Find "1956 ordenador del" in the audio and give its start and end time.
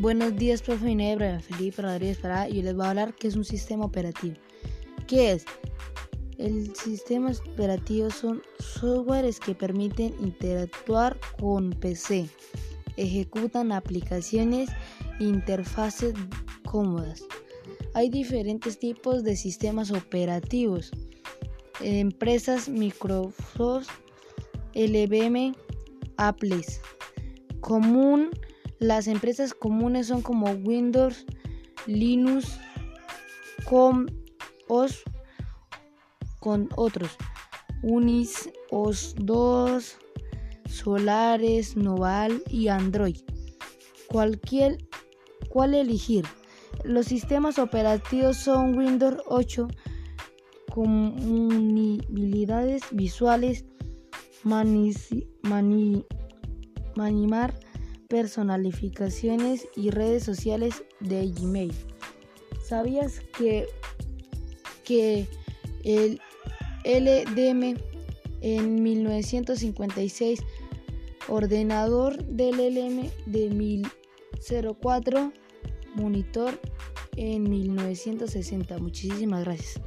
68.82-72.56